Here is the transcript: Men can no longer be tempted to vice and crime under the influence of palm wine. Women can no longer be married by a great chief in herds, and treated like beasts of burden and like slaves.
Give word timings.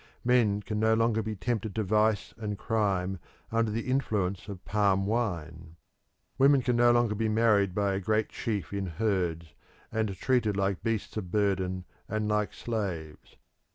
Men 0.25 0.63
can 0.63 0.79
no 0.79 0.95
longer 0.95 1.21
be 1.21 1.35
tempted 1.35 1.75
to 1.75 1.83
vice 1.83 2.33
and 2.35 2.57
crime 2.57 3.19
under 3.51 3.69
the 3.69 3.87
influence 3.87 4.47
of 4.47 4.65
palm 4.65 5.05
wine. 5.05 5.75
Women 6.39 6.63
can 6.63 6.75
no 6.75 6.91
longer 6.91 7.13
be 7.13 7.29
married 7.29 7.75
by 7.75 7.93
a 7.93 7.99
great 7.99 8.29
chief 8.29 8.73
in 8.73 8.87
herds, 8.87 9.53
and 9.91 10.15
treated 10.17 10.57
like 10.57 10.81
beasts 10.81 11.17
of 11.17 11.29
burden 11.29 11.85
and 12.09 12.27
like 12.27 12.51
slaves. 12.51 13.35